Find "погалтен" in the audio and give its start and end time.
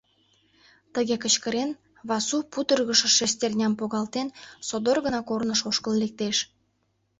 3.79-4.27